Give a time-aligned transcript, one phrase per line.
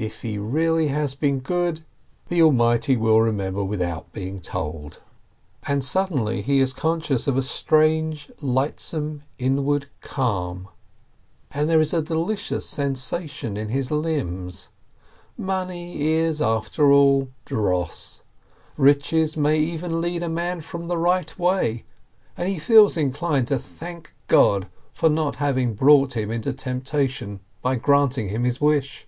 [0.00, 1.80] If he really has been good,
[2.28, 4.92] the Almighty will remember without being told.
[4.92, 4.92] THE TKEASUKE
[5.62, 10.68] 65 And suddenly he is conscious of a strange, lightsome, inward calm,
[11.50, 14.68] and there is a delicious sensation in his limbs.
[15.36, 18.22] Money is, after all, dross,
[18.76, 21.82] riches may even lead a man from the right way,
[22.36, 27.74] and he feels inclined to thank God for not having brought him into temptation by
[27.74, 29.04] granting him his wish.